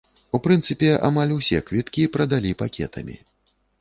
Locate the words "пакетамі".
2.63-3.15